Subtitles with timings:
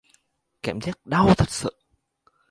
[0.63, 1.79] Cảm giác đau thực sự